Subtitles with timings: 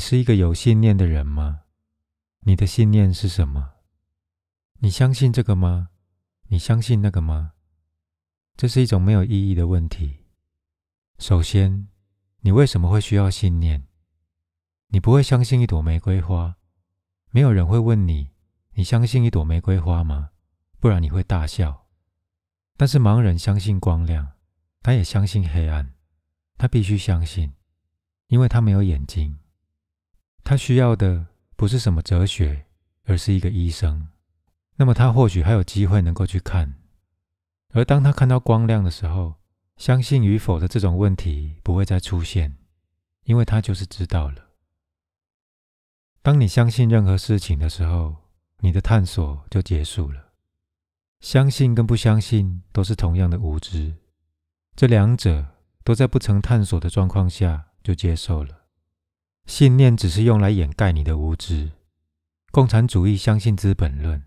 [0.00, 1.64] 你是一个有信念的人吗？
[2.38, 3.72] 你的信念是什么？
[4.78, 5.90] 你相信这个吗？
[6.48, 7.52] 你相信那个吗？
[8.56, 10.24] 这是一种没有意义的问题。
[11.18, 11.86] 首先，
[12.40, 13.84] 你为什么会需要信念？
[14.86, 16.56] 你不会相信一朵玫瑰花，
[17.30, 18.30] 没有人会问你：
[18.72, 20.30] 你相信一朵玫瑰花吗？
[20.78, 21.88] 不然你会大笑。
[22.78, 24.32] 但是盲人相信光亮，
[24.80, 25.92] 他也相信黑暗，
[26.56, 27.52] 他必须相信，
[28.28, 29.39] 因为他没有眼睛。
[30.42, 31.26] 他需要的
[31.56, 32.66] 不是什么哲学，
[33.04, 34.08] 而是一个医生。
[34.76, 36.74] 那么他或许还有机会能够去看。
[37.72, 39.34] 而当他看到光亮的时候，
[39.76, 42.56] 相信与否的这种问题不会再出现，
[43.24, 44.48] 因为他就是知道了。
[46.22, 48.16] 当你相信任何事情的时候，
[48.60, 50.32] 你的探索就结束了。
[51.20, 53.94] 相信跟不相信都是同样的无知，
[54.74, 55.46] 这两者
[55.84, 58.59] 都在不曾探索的状况下就接受了。
[59.50, 61.72] 信念只是用来掩盖你的无知。
[62.52, 64.20] 共产主义相信《资本论》，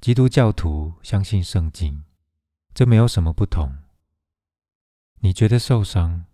[0.00, 2.04] 基督教徒相信圣经，
[2.72, 3.74] 这没有什么不同。
[5.18, 6.26] 你觉得受伤，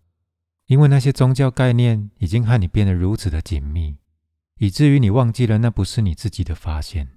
[0.67, 3.97] 因为那些宗教概念已经和你变得如此的紧密，
[4.59, 7.09] 以至于你忘记了那不是你自己的发现，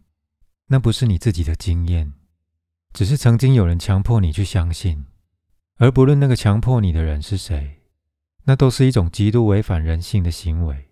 [0.67, 2.13] 那不是你自己的经验。
[2.93, 5.05] 只是曾经有人强迫你去相信，
[5.75, 7.81] 而不论那个强迫你的人是谁，
[8.45, 10.87] 那都是一种极度违反人性的行为。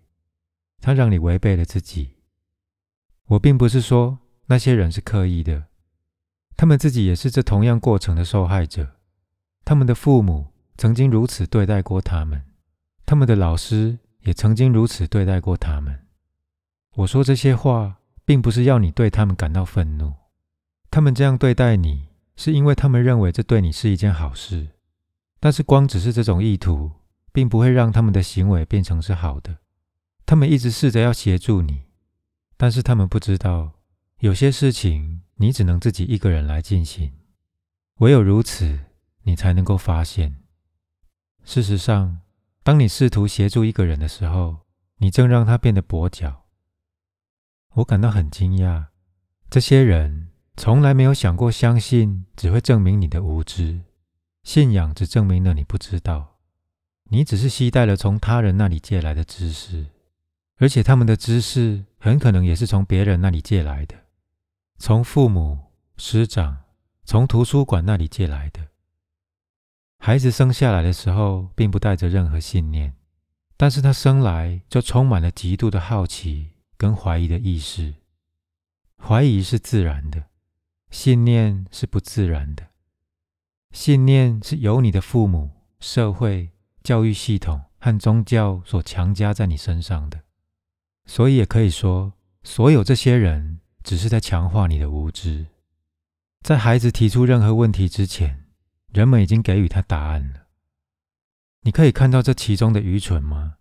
[0.80, 2.16] 他让你违背了自己。
[3.26, 5.66] 我并不是说那些人是刻意的，
[6.56, 8.96] 他们自己也是这同样过程的受害者。
[9.64, 12.42] 他们的父母曾经如此对待过他们，
[13.06, 16.06] 他们的老师也曾经如此对待过他们。
[16.94, 20.14] 我说这些话，并不是要你对他们感到愤怒。
[20.90, 24.70] 他们这样对待你，是因为他们认为这对你是一件好事。
[25.38, 26.90] 但是，光只是这种意图，
[27.32, 29.58] 并不会让他们的行为变成是好的。
[30.30, 31.86] 他们一直试着要协助你，
[32.56, 33.72] 但是他们不知道，
[34.20, 37.12] 有些事情你只能自己一个人来进行。
[37.96, 38.78] 唯有如此，
[39.22, 40.36] 你才能够发现。
[41.42, 42.20] 事实上，
[42.62, 44.58] 当你试图协助一个人的时候，
[44.98, 46.44] 你正让他变得跛脚。
[47.74, 48.84] 我感到很惊讶，
[49.50, 50.28] 这些人。
[50.56, 53.80] 从来没有想过，相信只会证明你的无知，
[54.44, 56.38] 信仰只证明了你不知道。
[57.06, 59.86] 你只是携带了从他人那里借来的知识，
[60.60, 63.96] 而且他们的知识很可能也是从别人那里借来的，
[64.76, 65.58] 从父母、
[65.96, 66.64] 师长、
[67.04, 68.68] 从图书馆那里借来的。
[69.98, 72.94] 孩子生下来的时候并不带着任何信念，
[73.56, 77.94] 但是他生来就充满了极度的好奇跟怀疑的意识。
[79.02, 80.26] 怀疑是自然的。
[80.90, 82.66] 信念是不自然的，
[83.70, 86.50] 信念是由你的父母、社会、
[86.82, 90.20] 教育系统和宗教所强加在你身上的。
[91.10, 92.12] 所以也可以说，
[92.44, 95.48] 所有这些人只是在强化你的无知。
[96.40, 98.46] 在孩子提出任何问题之前，
[98.92, 100.46] 人们已经给予他答案了。
[101.62, 103.56] 你可以看到这其中的愚蠢吗？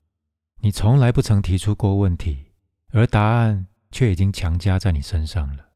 [0.61, 2.51] 你从来不曾提出过问题，
[2.91, 5.69] 而答案却已经强加在你身上了。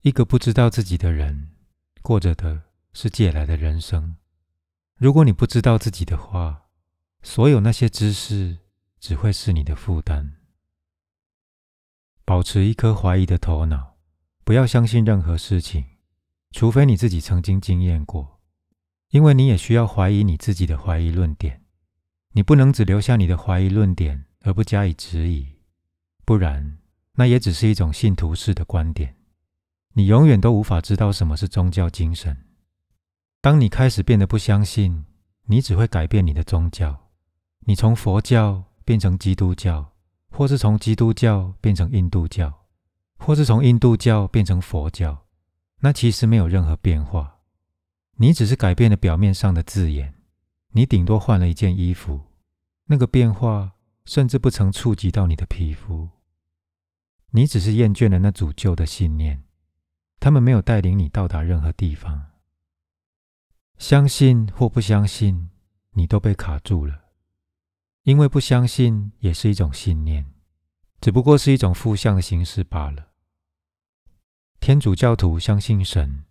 [0.00, 1.50] 一个不知道自己的人，
[2.00, 2.62] 过着的
[2.94, 4.16] 是借来的人生。
[4.96, 6.62] 如果你不知道自己的话，
[7.22, 8.56] 所有那些知识
[9.02, 10.36] 只会是你的负担。
[12.24, 13.96] 保持一颗怀疑的头脑，
[14.44, 15.84] 不要相信任何事情，
[16.52, 18.40] 除非你自己曾经经验过，
[19.10, 21.64] 因为你也需要怀疑你自己的怀疑论点。
[22.34, 25.58] 你不能只留下你的怀疑论点而不加以质疑，
[26.24, 26.78] 不然
[27.14, 29.16] 那也只是一种信徒式的观点。
[29.94, 32.46] 你永远都无法知道什么是宗教精神。
[33.40, 35.04] 当你开始变得不相信，
[35.46, 37.10] 你只会改变你的宗教。
[37.66, 39.92] 你从佛教变成基督教，
[40.30, 42.66] 或是从基督教变成印度教，
[43.18, 45.26] 或是从印度教变成佛教，
[45.80, 47.40] 那其实没有任何变化。
[48.16, 50.14] 你只是改变了表面上的字眼，
[50.72, 52.20] 你顶多换了一件衣服，
[52.86, 53.72] 那个变化
[54.04, 56.08] 甚至不曾触及到你的皮肤。
[57.30, 59.44] 你只是厌倦了那组旧的信念。
[60.20, 62.26] 他们没有带领你到达任何地方。
[63.76, 65.50] 相信或不相信，
[65.94, 67.01] 你都被卡住了，
[68.04, 70.32] 因为不相信也是一种信念，
[71.00, 73.10] 只不过是一种负向的形式罢了。
[74.58, 76.24] 天主教徒相信神，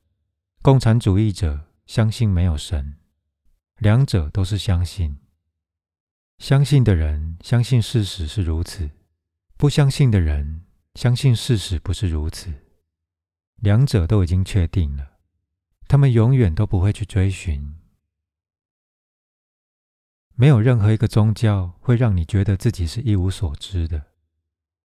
[0.62, 2.97] 共产主义者相信没有神，
[3.77, 5.18] 两者都是相信。
[6.39, 8.89] 相信的人相信事实是如此，
[9.57, 10.65] 不相信的人
[10.95, 12.53] 相信事实不是如此。
[13.57, 15.19] 两者都已经确定了，
[15.88, 17.77] 他们永远都不会去追寻。
[20.41, 24.01] 没有任何一个宗教会让你觉得自己是一无所知的。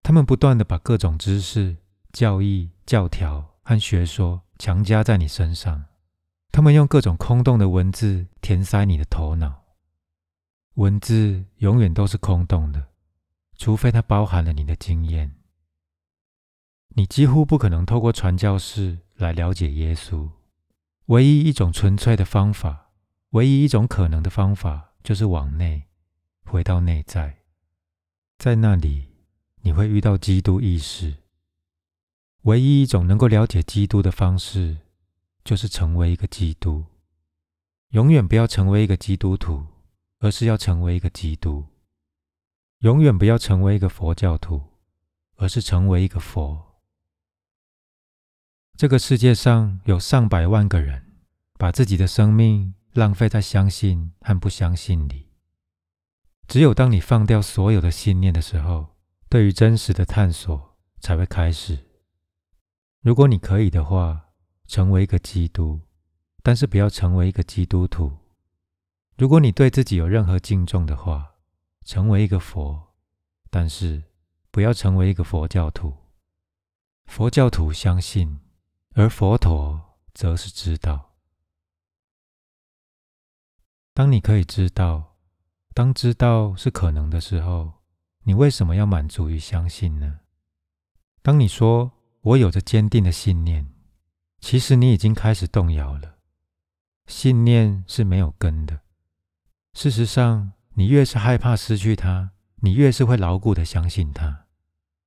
[0.03, 1.77] 他们不断的把各种知识、
[2.13, 5.85] 教义、教条和学说强加在你身上，
[6.51, 9.63] 他们用各种空洞的文字填塞你的头脑。
[10.75, 12.89] 文字永远都是空洞的，
[13.57, 15.37] 除非它包含了你的经验。
[16.97, 20.29] 你几乎不可能透过传教士来了解耶稣。
[21.07, 22.91] 唯一一种纯粹的方法，
[23.31, 25.85] 唯一一种可能的方法，就是往内，
[26.45, 27.45] 回到内在，
[28.39, 29.07] 在那里
[29.63, 31.19] 你会遇到基督意识。
[32.43, 34.79] 唯一一种能够了解基督的方式，
[35.45, 36.85] 就是成为一个基督。
[37.91, 39.67] 永远不要成为一个基督徒。
[40.21, 41.67] 而是要成为一个基督，
[42.79, 44.63] 永远不要成为一个佛教徒，
[45.37, 46.81] 而是成为一个佛。
[48.75, 51.13] 这个世界上有上百万个人
[51.59, 55.29] 把自己的生命浪费在相信和不相信里。
[56.47, 58.97] 只有当你放掉所有的信念的时候，
[59.29, 61.91] 对于真实的探索才会开始。
[63.01, 64.31] 如果你可以的话，
[64.67, 65.81] 成为一个基督，
[66.43, 68.17] 但是不要成为一个基督徒。
[69.17, 71.35] 如果你对自己有任何敬重的话，
[71.85, 72.95] 成为一个佛，
[73.51, 74.05] 但是
[74.51, 75.95] 不要成为一个佛教徒。
[77.07, 78.39] 佛教徒相信，
[78.95, 81.14] 而佛陀则是知道。
[83.97, 85.15] 当你可以知道，
[85.73, 87.75] 当知道是可能的时候，
[88.25, 90.19] 你为什么要满足于相信呢？
[91.23, 91.93] 当你说
[92.23, 93.69] 我有着坚定的信念，
[94.41, 96.17] 其实你已经开始动摇了。
[97.07, 98.81] 信念是没有根的。
[99.75, 104.47] 事实上，你越是害怕失去它，你越是会牢固的相信它。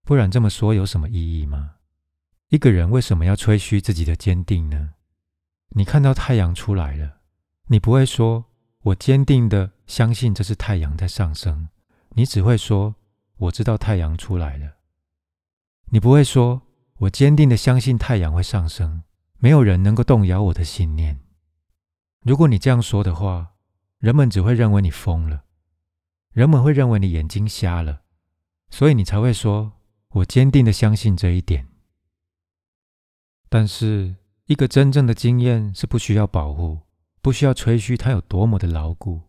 [0.06, 1.76] 不然这么说有什么意义吗？
[2.48, 4.94] 一个人为什么要吹嘘自己的坚定呢？
[5.72, 7.18] 你看到太阳出来了，
[7.66, 8.46] 你不会说
[8.84, 11.70] “我坚定的相信这是太阳在上升”，
[12.16, 12.96] 你只会说
[13.38, 14.76] “我知道太阳出来了”。
[15.92, 16.62] 你不会说
[17.00, 19.04] “我坚定的相信太阳会上升”，
[19.40, 21.20] 没有人能够动摇我的信念。
[22.22, 23.54] 如果你这样说的话，
[24.00, 25.46] 人们只会认为你疯了，
[26.34, 28.02] 人们会认为你眼睛瞎了，
[28.70, 29.74] 所以你才会说
[30.10, 31.68] ：“我坚定的相信这一点。”
[33.50, 34.16] 但是，
[34.48, 36.82] 一个真正的经验是不需要保护，
[37.28, 39.20] 不需要吹嘘它有多么的牢固。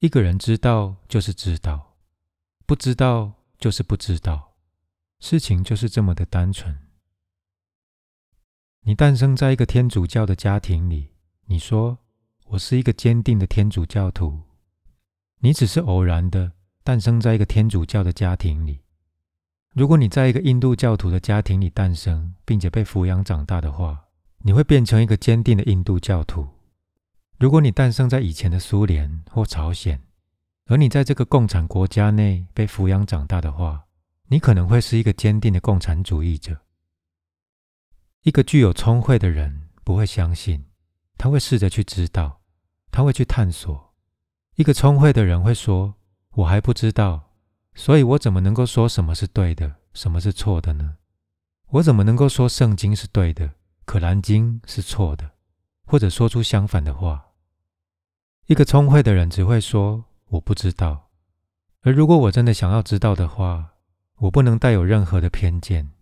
[0.00, 1.96] 一个人知道就是知道，
[2.66, 4.52] 不知道就是不知道，
[5.20, 6.78] 事情就是这么的单纯。
[8.82, 11.14] 你诞生在一个天主教的家庭里，
[11.46, 11.96] 你说。
[12.48, 14.38] 我是一个坚定的天主教徒。
[15.38, 16.52] 你只是偶然的
[16.84, 18.80] 诞生在一个天主教的家庭里。
[19.72, 24.08] 如果你在一个印度教徒的家庭里诞生，并且被抚养长大的话，
[24.42, 26.46] 你会变成一个坚定的印度教徒。
[27.40, 30.02] 如果你诞生在以前的苏联或朝鲜，
[30.66, 33.86] 而你在这个共产国家内被抚养长大的话，
[34.26, 36.60] 你可能会是一个坚定的共产主义者。
[38.24, 40.66] 一个具有聪慧的人不会相信，
[41.16, 42.42] 他会试着去知道。
[42.90, 43.94] 他会去探索。
[44.56, 45.94] 一个聪慧的人会说
[46.36, 47.30] ：“我还不知道，
[47.74, 50.96] 所以我怎么能够说什么是对的，什么是错的呢？
[51.68, 53.54] 我怎么能够说圣经是对的，
[53.86, 55.30] 可兰经是错的，
[55.86, 57.28] 或者说出相反的话？”
[58.50, 61.12] 一个聪慧的人只会说：“我不知道。”
[61.82, 63.74] 而如果我真的想要知道的话，
[64.16, 65.92] 我不能带有任何的偏见。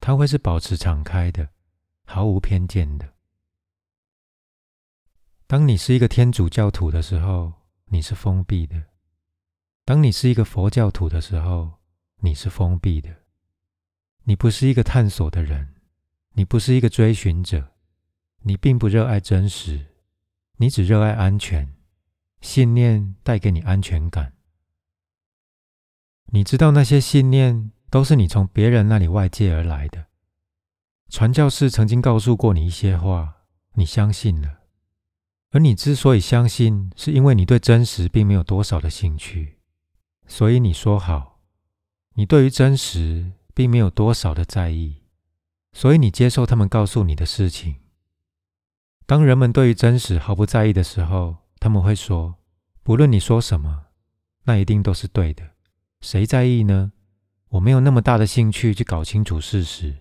[0.00, 1.50] 他会是保持敞开的，
[2.06, 3.12] 毫无偏见的。
[5.46, 7.52] 当你是一个天主教徒的时候，
[7.84, 8.78] 你是封闭的；
[9.84, 11.70] 当你是一个佛教徒的时候，
[12.20, 13.14] 你是封闭的。
[14.24, 15.74] 你不是一个探索的人，
[16.32, 17.74] 你不是一个追寻者，
[18.38, 19.84] 你并不热爱真实，
[20.58, 21.74] 你只热爱安全。
[22.40, 24.34] 信念带给你安全感。
[26.26, 30.06] 你知道那些信念都是你从别人那里外界而来的。
[31.08, 33.38] 传教士曾经告诉过你一些话，
[33.74, 34.60] 你相信了。
[35.50, 39.58] 而你之所以相信，是因为你对真实并没有多少的兴趣，
[40.26, 41.40] 所以你说好，
[42.14, 45.02] 你对于真实并没有多少的在意，
[45.72, 47.76] 所以你接受他们告诉你的事情。
[49.08, 52.34] 当人们对于真实毫不在意的时候，他们会说
[52.84, 53.86] ：“不论你说什么，
[54.44, 55.52] 那一定都是对的。”
[56.02, 56.92] 谁在意呢？
[57.48, 59.96] 我没有那么大的兴趣去搞清楚事实，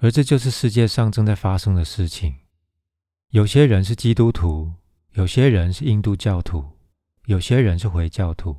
[0.00, 2.34] 而这就是世界上正在发生的事情。
[3.30, 4.74] 有些人是基督徒，
[5.14, 6.62] 有些人是印度教徒，
[7.24, 8.54] 有些人是回教徒。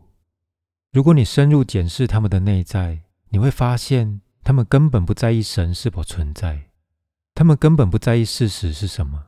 [0.91, 6.71] 如果你深入检视他们的内在，你会发现他们根本不在意神是否存在，
[7.35, 9.27] 他们根本不在意事实是什么，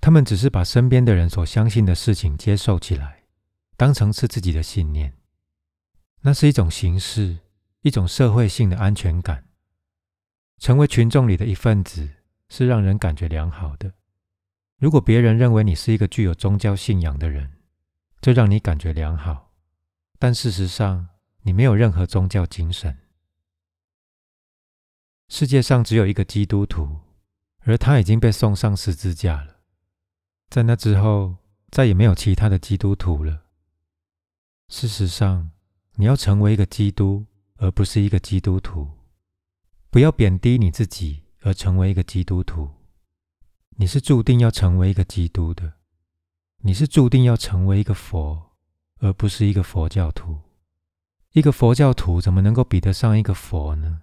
[0.00, 3.24] 他们只是把身边的人所相信的事情接受起来，
[3.76, 5.14] 当成是自己的信念。
[6.22, 7.38] 那是一种形式，
[7.82, 9.44] 一种社会性的安全感。
[10.58, 12.08] 成为群众里的一份子，
[12.48, 13.92] 是让人感觉良好的。
[14.78, 17.52] 如果别人认为你是一个具有宗教信仰的人，
[18.20, 19.52] 这让你感觉良好。
[20.18, 21.08] 但事实上，
[21.42, 22.98] 你没有任何宗教精神。
[25.28, 27.00] 世界上只有一个基督徒，
[27.60, 29.57] 而他已经被送上十字架了。
[30.50, 31.36] 在那之后，
[31.70, 33.44] 再也没有其他的基督徒了。
[34.68, 35.50] 事实上，
[35.96, 37.26] 你要成为一个基督，
[37.56, 38.88] 而不是一个基督徒。
[39.90, 42.70] 不要贬低你自己，而成为一个基督徒。
[43.76, 45.74] 你是注定要成为一个基督的。
[46.62, 48.52] 你是注定要成为一个佛，
[49.00, 50.40] 而不是一个佛教徒。
[51.32, 54.02] 一个佛教徒怎么能够比得上一个佛呢？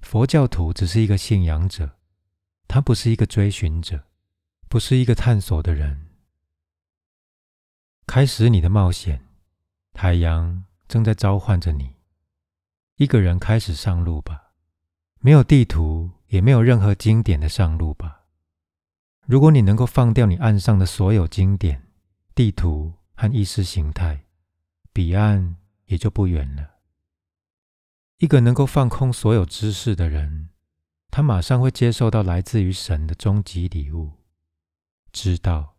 [0.00, 1.98] 佛教徒只是一个信仰者，
[2.66, 4.04] 他不是一个追寻者，
[4.74, 6.08] 不是一个探索的人。
[8.08, 9.24] 开始你的冒险，
[9.94, 11.94] 海洋正在召唤着你。
[12.96, 14.50] 一个人开始上路吧。
[15.20, 18.22] 没有地图，也没有任何经典的上路吧。
[19.24, 21.86] 如果你能够放掉你岸上的所有经典、
[22.34, 24.24] 地图和意识形态，
[24.92, 25.54] 彼岸
[25.84, 26.68] 也就不远了。
[28.18, 30.48] 一个能够放空所有知识的人，
[31.12, 34.14] 他马上会接受到来自于神的终极礼物——
[35.14, 35.76] 知道。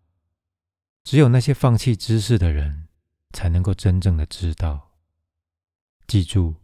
[1.03, 2.87] 只有那些放弃知识的人，
[3.33, 4.93] 才能够真正的知道。
[6.07, 6.55] 记住，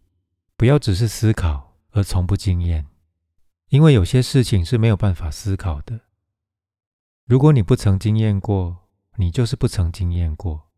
[0.57, 1.69] 不要只是思考。
[1.93, 2.87] 而从不经验，
[3.67, 5.99] 因为有些事情是没有办法思考的。
[7.25, 8.87] 如果你不曾经验过，
[9.17, 10.69] 你就是不曾经验过。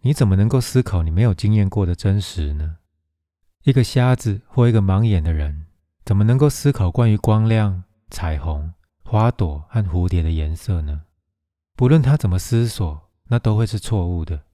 [0.00, 2.78] 你怎么能够思考你没有经验过的真实呢？
[3.62, 5.66] 一个瞎子或一个盲眼的人，
[6.04, 11.02] 怎么能够思考关于光亮、彩虹、花朵和蝴蝶的颜色呢？
[11.78, 14.46] 不论他怎么思索，那都会是错误的。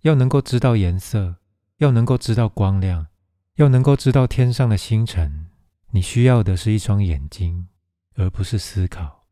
[0.00, 1.36] 要能够知道颜色，
[1.76, 3.06] 要能够知道光亮。
[3.54, 5.48] 要能够知道天上的星辰，
[5.90, 7.68] 你需要的是一双眼睛，
[8.16, 9.28] 而不是思考。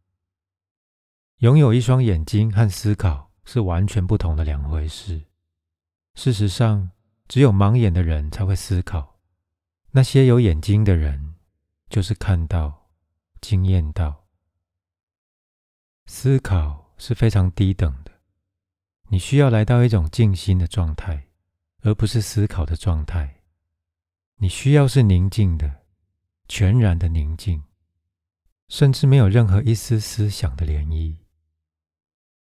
[1.39, 5.25] 拥有一双眼睛和思考是完全不同的两回事。
[6.15, 6.93] 事实上，
[7.27, 9.19] 只有盲眼的人才会思考，
[9.91, 11.35] 那些有眼睛的人
[11.91, 12.91] 就是看到、
[13.41, 14.29] 惊艳到。
[16.07, 18.11] 思考是非常低等的，
[19.09, 21.29] 你需要来到一种静心的状态，
[21.81, 23.37] 而不是思考的状态。
[24.37, 25.83] 你需要是宁静的、
[26.49, 27.63] 全然的宁静，
[28.69, 31.17] 甚至没有任何一丝思想的涟漪。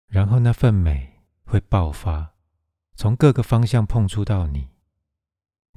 [0.08, 2.34] 然后那份美会爆发，
[2.94, 4.68] 从各个方向碰触到你。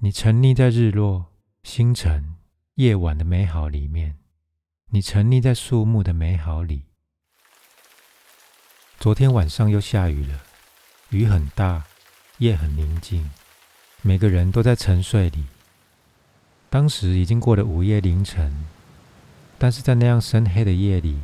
[0.01, 1.33] 你沉溺在日落、
[1.63, 2.35] 星辰、
[2.75, 4.17] 夜晚的美好里面，
[4.91, 6.88] 你沉溺在树木的美好里。
[8.99, 10.41] 昨天晚上又下雨了，
[11.11, 11.85] 雨很大，
[12.39, 13.29] 夜很宁静，
[14.01, 15.45] 每个人都在沉睡里。
[16.69, 18.65] 当时已经过了午夜凌晨，
[19.57, 21.21] 但是在那样深黑的夜里，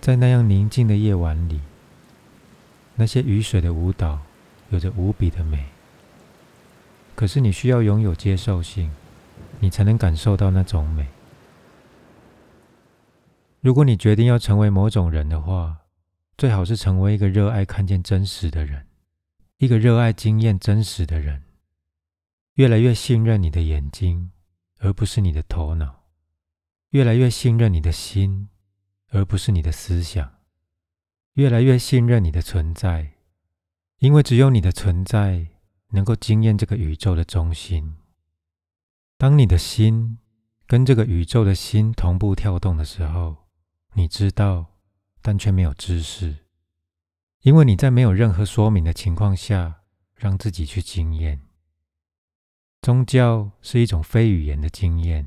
[0.00, 1.60] 在那样宁静的夜晚里，
[2.94, 4.20] 那些雨水的舞蹈
[4.68, 5.66] 有着无比的美。
[7.16, 8.92] 可是你需要拥有接受性，
[9.58, 11.08] 你才能感受到那种美。
[13.60, 15.78] 如果你决定要成为某种人的话，
[16.36, 18.86] 最好是成为一个热爱看见真实的人，
[19.58, 21.42] 一个热爱经验真实的人，
[22.54, 24.30] 越来越信任你的眼睛。
[24.78, 26.04] 而不是你的头脑，
[26.90, 28.50] 越来越信任你的心，
[29.08, 30.34] 而不是你的思想，
[31.32, 33.14] 越来越信任你的存在，
[34.00, 35.46] 因为只有你的存在
[35.92, 37.96] 能够惊艳这个宇宙的中心。
[39.16, 40.18] 当你的心
[40.66, 43.48] 跟这个宇宙的心同步跳动的时候，
[43.94, 44.75] 你知道，
[45.26, 46.36] 但却没有知识，
[47.40, 49.82] 因为你在没有任何说明的情况下，
[50.14, 51.40] 让自己去经验。
[52.80, 55.26] 宗教是一种非语言的经验，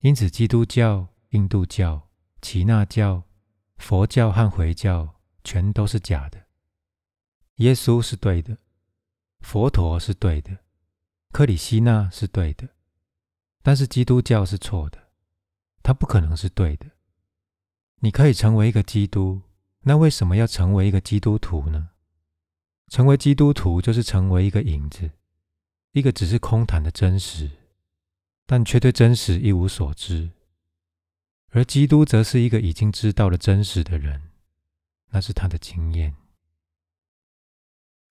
[0.00, 2.10] 因此基督教、印度教、
[2.42, 3.22] 耆那教、
[3.78, 6.38] 佛教和回教全都是假的。
[7.54, 8.58] 耶稣是对的，
[9.40, 10.58] 佛陀是对的，
[11.32, 12.68] 克里希那是对的，
[13.62, 15.08] 但是基督教是错的，
[15.82, 16.90] 它不可能是对的。
[18.00, 19.42] 你可以成为一个基督，
[19.80, 21.90] 那为什么要成为一个基督徒呢？
[22.88, 25.10] 成为基督徒就是成为一个影子。
[25.92, 27.50] 一个只是空谈的真实，
[28.46, 30.30] 但却对真实一无所知；
[31.48, 34.30] 而基督则是一个已经知道了真实的人，
[35.08, 36.14] 那是他的经验。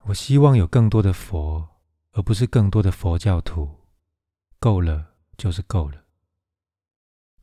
[0.03, 1.69] 我希望有更多的佛，
[2.12, 3.77] 而不是更多的佛教徒。
[4.60, 6.03] 够了，就是够了。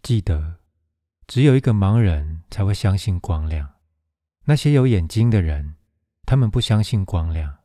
[0.03, 0.61] 记得，
[1.27, 3.75] 只有一个盲人才会相信光亮。
[4.45, 5.75] 那些有眼睛的人，
[6.25, 7.59] 他们不相信光亮，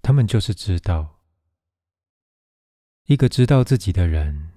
[0.00, 1.18] 他们就是知道。
[3.06, 4.52] 一个知道自己的人，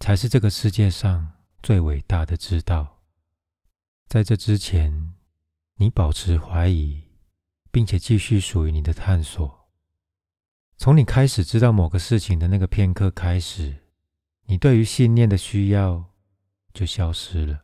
[0.00, 1.32] 才是这个世界上
[1.62, 3.02] 最伟大的知道。
[4.08, 5.14] 在这之前，
[5.76, 7.02] 你保持怀疑，
[7.70, 9.68] 并且继续属于你的探索。
[10.78, 13.84] 从你开始知道某个事情的那个片刻开始，
[14.46, 16.12] 你对于信念的需要
[16.72, 17.61] 就消失了。